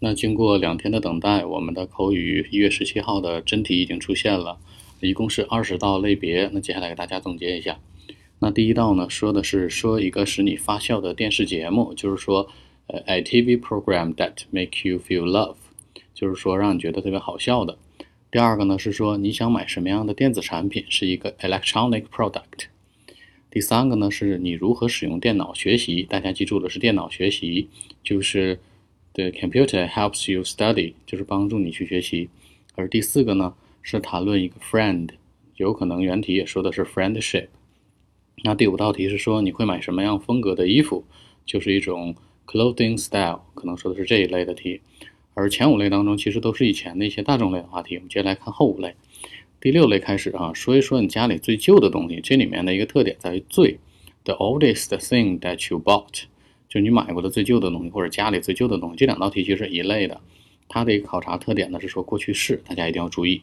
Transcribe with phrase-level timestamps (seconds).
[0.00, 4.58] 那经过两天的等待，我们的口语一月十七号的真题已经出现了，
[5.00, 6.48] 一共是二十道类别。
[6.52, 7.80] 那接下来给大家总结一下。
[8.38, 12.48] 那第一道呢，说的是说一个使你发笑的电视节目，就是说，
[12.86, 15.56] 呃，a TV program that make you feel love，
[16.14, 17.76] 就是说让你觉得特别好笑的。
[18.30, 22.66] 第二个呢是说你想买什么样的电子产品，是一个 electronic product。
[23.50, 27.68] 第三个呢是你如何使用电脑学习，大家记住的是电脑学习，
[28.04, 28.60] 就是。
[29.18, 32.28] The computer helps you study，就是帮助你去学习。
[32.76, 33.52] 而第四个呢，
[33.82, 35.08] 是谈论一个 friend，
[35.56, 37.48] 有可能原题也说的是 friendship。
[38.44, 41.04] 那第五道题是说你会买什么样风格的衣服，
[41.44, 42.14] 就是一种
[42.46, 44.80] clothing style，可能说的是这一类的题。
[45.34, 47.96] 而前五类当中其实都是以前的一些大众类的话题。
[47.96, 48.94] 我们接下来看后五类，
[49.60, 52.20] 第六类开始啊，说一说你家里最旧的东西。
[52.20, 53.80] 这里面的一个特点在于最
[54.22, 56.22] ，the oldest thing that you bought。
[56.68, 60.20] 就你买过的最旧的东西，或者家里最旧的东西，这两道题其实是一类的。
[60.68, 63.40] 它的一个考察特点呢是说过去式，大家一定要注意。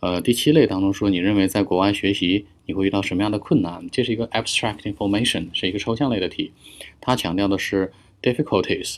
[0.00, 3.86] 呃，第七类当中说，你认为在国外学习你会遇到什么样的困难？
[3.90, 6.52] 这是一个 abstract information，是一个抽象类的题。
[7.00, 8.96] 它强调的是 difficulties。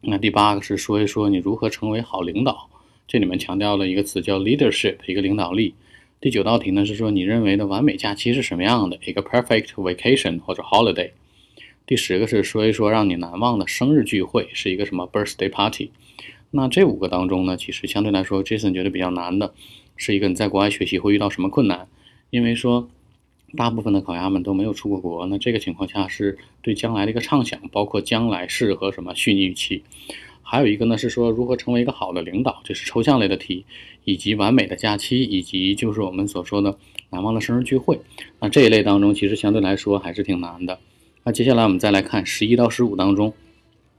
[0.00, 2.70] 那第八个是说一说你如何成为好领导，
[3.08, 5.74] 这里面强调了一个词叫 leadership，一个领导力。
[6.20, 8.98] 第九道题呢是说你认为的完美假期是什么样的？
[9.04, 11.10] 一个 perfect vacation 或者 holiday。
[11.86, 15.92] 第十个是说一说让你难忘的生日聚会是一个什么 birthday party？
[16.50, 19.54] 那这五个当中呢，其实相对来说，Jason 觉得比较难的
[19.94, 21.86] 是一个你在国外学习会遇到什么困难？
[22.30, 22.88] 因为说
[23.56, 29.84] 大部分的考鸭们都没有出过国，那这个情况下是对将来的一个畅想，包括将来式和什么虚拟语气。
[30.42, 33.64] 还有一个呢是说如何成为一个好的领导，这是抽象类的题，
[34.02, 36.76] 以及完美的假期，以及就是我们所说的
[37.10, 38.00] 难忘的生日聚会。
[38.40, 40.80] 那这一类当中，其实相对来说还是挺难的。
[41.26, 43.34] 那接下来我们再来看十一到十五当中，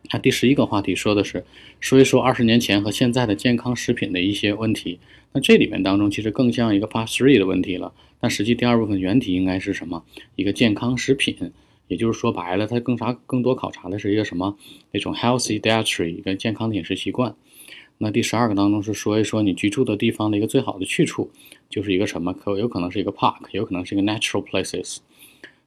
[0.05, 1.43] 它第十一个话题说的是
[1.81, 4.97] 说一说二十年前和现在的健康食品的一些问题。
[5.33, 7.91] 那这里面当中其实更像一个 Part Three 的问题了。
[8.21, 10.05] 但实际第二部分原题应该是什么？
[10.37, 11.51] 一个健康食品，
[11.89, 14.57] 也就是说白了，它更啥更多考察的是一个什么？
[14.93, 17.35] 那种 healthy dietary 一个健康的饮食习惯。
[17.97, 21.29] 那第十二个当中是说一说你居住的地方的一个最好的去处，
[21.69, 22.31] 就是一个什么？
[22.31, 24.99] 可有可能是一个 park，有可能是一个 natural places。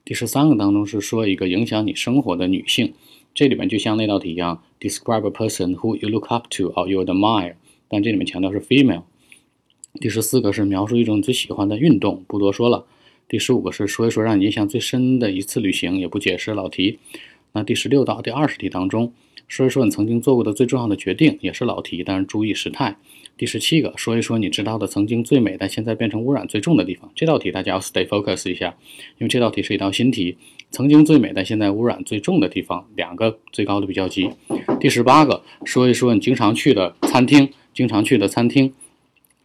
[0.05, 2.94] 第十三个当中是说一个影响你生活的女性，
[3.34, 7.55] 这里面就像那道题一样，describe a person who you look up to or you admire，
[7.88, 9.03] 但这里面强调是 female。
[10.00, 12.87] 第十四个是描述一种最喜欢的运动，不多说了。
[13.28, 16.99] 第十五个是说一说让你印象最深的一次旅行，也不解释老题。
[17.53, 19.12] 那第十六到第二十题当中。
[19.50, 22.97] 说一说你曾经做过的最重要的决定，也是老题，但是注意时态。
[23.37, 27.11] 第十七个，说一说你知道的曾经最美但现在变成污染最重的地方。
[27.16, 28.77] 这道题大家要 stay focus 一下，
[29.19, 30.37] 因为这道题是一道新题。
[30.71, 34.31] 曾经最美但现在污染最重的地方，两个最高的比较级。
[34.78, 38.72] 第十八个，说一说你经常去的餐厅，经常去的餐厅，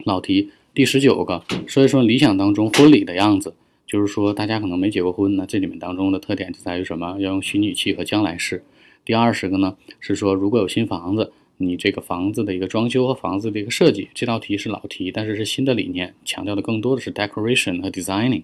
[0.03, 0.51] 老题。
[0.75, 3.55] 第十九个，说一说理想当中婚礼的样子，
[3.87, 7.17] 就是说大家可能没结过婚呢，这里面当中的特点就在于什么？
[7.19, 8.63] 要用虚拟器和将来式。
[9.05, 18.43] 第二十个呢是说，如果有新房子，你这个房子的一个装修和房子的一个设计，这道题是老题，但是是新的理念，强调的更多的是 decoration 和 designing。